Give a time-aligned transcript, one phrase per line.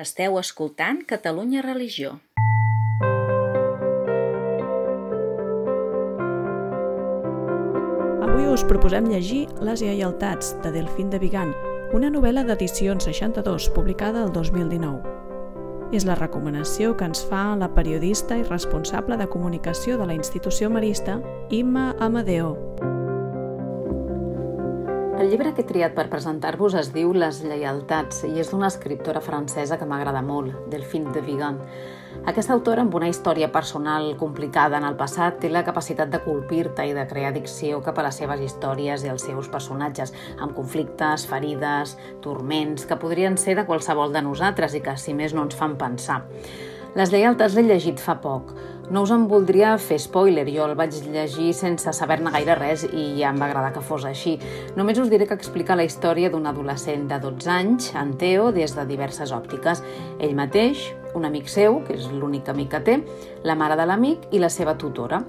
[0.00, 2.14] Esteu escoltant Catalunya Religió.
[8.24, 11.52] Avui us proposem llegir Les lleialtats de Delfín de Vigan,
[11.92, 15.04] una novel·la d'edicions 62 publicada el 2019.
[15.92, 20.72] És la recomanació que ens fa la periodista i responsable de comunicació de la institució
[20.72, 21.20] marista,
[21.50, 22.69] Imma Amadeo.
[25.20, 29.20] El llibre que he triat per presentar-vos es diu Les lleialtats i és d'una escriptora
[29.20, 31.58] francesa que m'agrada molt, Delphine de Vigan.
[32.30, 36.88] Aquesta autora, amb una història personal complicada en el passat, té la capacitat de colpir-te
[36.88, 41.28] i de crear addicció cap a les seves històries i els seus personatges, amb conflictes,
[41.28, 45.60] ferides, turments, que podrien ser de qualsevol de nosaltres i que, si més, no ens
[45.60, 46.22] fan pensar.
[46.98, 48.48] Les lleialtats l'he llegit fa poc.
[48.90, 53.04] No us en voldria fer spoiler, jo el vaig llegir sense saber-ne gaire res i
[53.20, 54.32] ja em va agradar que fos així.
[54.74, 58.74] Només us diré que explica la història d'un adolescent de 12 anys, en Teo, des
[58.74, 59.84] de diverses òptiques.
[60.18, 62.98] Ell mateix, un amic seu, que és l'únic amic que té,
[63.46, 65.22] la mare de l'amic i la seva tutora.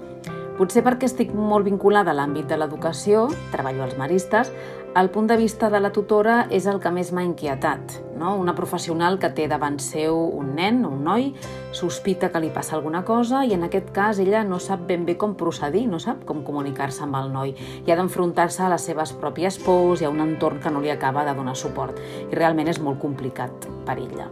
[0.58, 4.50] Potser perquè estic molt vinculada a l'àmbit de l'educació, treballo als maristes,
[4.94, 7.94] el punt de vista de la tutora és el que més m'ha inquietat.
[8.18, 8.34] No?
[8.36, 11.30] Una professional que té davant seu un nen, un noi,
[11.72, 15.16] sospita que li passa alguna cosa i en aquest cas ella no sap ben bé
[15.16, 19.16] com procedir, no sap com comunicar-se amb el noi i ha d'enfrontar-se a les seves
[19.16, 21.98] pròpies pors i a un entorn que no li acaba de donar suport
[22.28, 24.28] i realment és molt complicat per ella.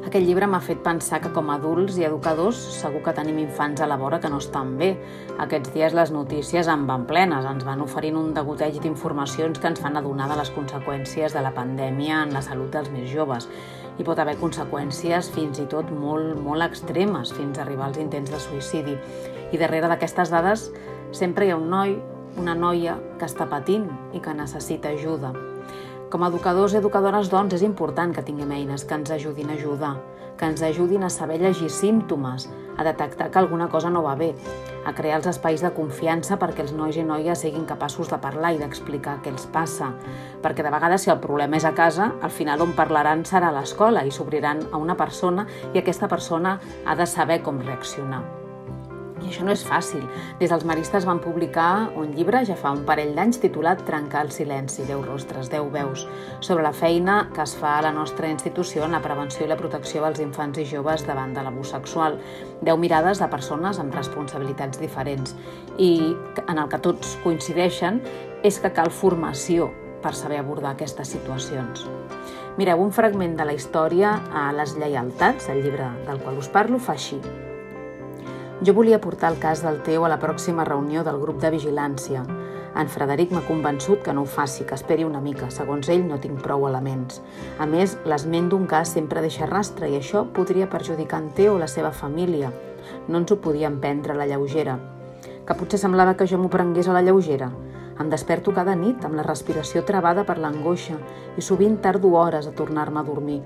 [0.00, 3.82] Aquest llibre m'ha fet pensar que com a adults i educadors segur que tenim infants
[3.84, 4.94] a la vora que no estan bé.
[5.44, 9.82] Aquests dies les notícies en van plenes, ens van oferint un degoteig d'informacions que ens
[9.84, 13.50] fan adonar de les conseqüències de la pandèmia en la salut dels més joves.
[13.98, 18.32] Hi pot haver conseqüències fins i tot molt, molt extremes, fins a arribar als intents
[18.32, 18.96] de suïcidi.
[19.52, 20.70] I darrere d'aquestes dades
[21.12, 21.98] sempre hi ha un noi,
[22.40, 25.36] una noia que està patint i que necessita ajuda.
[26.10, 29.54] Com a educadors i educadores, doncs, és important que tinguem eines que ens ajudin a
[29.54, 29.92] ajudar,
[30.40, 34.32] que ens ajudin a saber llegir símptomes, a detectar que alguna cosa no va bé,
[34.82, 38.56] a crear els espais de confiança perquè els nois i noies siguin capaços de parlar
[38.56, 39.92] i d'explicar què els passa.
[40.42, 43.58] Perquè de vegades, si el problema és a casa, al final on parlaran serà a
[43.60, 48.39] l'escola i s'obriran a una persona i aquesta persona ha de saber com reaccionar.
[49.20, 50.02] I això no és fàcil.
[50.40, 54.32] Des dels maristes van publicar un llibre ja fa un parell d'anys titulat Trencar el
[54.32, 56.06] silenci, 10 rostres, 10 veus,
[56.40, 59.58] sobre la feina que es fa a la nostra institució en la prevenció i la
[59.60, 62.18] protecció dels infants i joves davant de l'abús sexual.
[62.62, 65.36] 10 mirades de persones amb responsabilitats diferents.
[65.76, 66.14] I
[66.46, 68.00] en el que tots coincideixen
[68.42, 69.70] és que cal formació
[70.00, 71.84] per saber abordar aquestes situacions.
[72.56, 76.80] Mireu, un fragment de la història a Les lleialtats, el llibre del qual us parlo,
[76.80, 77.20] fa així.
[78.62, 82.26] Jo volia portar el cas del Teo a la pròxima reunió del grup de vigilància.
[82.76, 85.48] En Frederic m'ha convençut que no ho faci, que esperi una mica.
[85.48, 87.22] Segons ell, no tinc prou elements.
[87.58, 91.58] A més, l'esment d'un cas sempre deixa rastre i això podria perjudicar en Teo o
[91.58, 92.52] la seva família.
[93.08, 94.76] No ens ho podíem prendre a la lleugera.
[95.48, 97.48] Que potser semblava que jo m'ho prengués a la lleugera.
[98.00, 101.00] Em desperto cada nit amb la respiració travada per l'angoixa
[101.36, 103.40] i sovint tardo hores a tornar-me a dormir.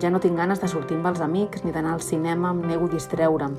[0.00, 2.84] Ja no tinc ganes de sortir amb els amics ni d'anar al cinema, em nego
[2.84, 3.56] a distreure'm.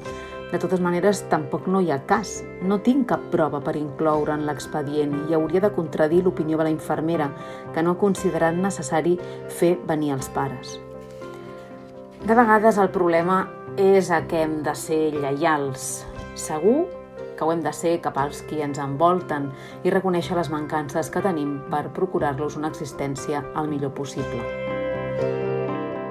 [0.49, 2.39] De totes maneres, tampoc no hi ha cas.
[2.65, 6.73] No tinc cap prova per incloure en l'expedient i hauria de contradir l'opinió de la
[6.73, 7.29] infermera,
[7.73, 9.17] que no ha considerat necessari
[9.59, 10.79] fer venir els pares.
[12.25, 13.43] De vegades el problema
[13.77, 16.01] és a què hem de ser lleials.
[16.33, 16.87] Segur
[17.37, 19.47] que ho hem de ser cap als qui ens envolten
[19.85, 24.43] i reconèixer les mancances que tenim per procurar-los una existència el millor possible.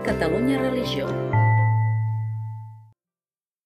[0.06, 1.10] Catalunya Religió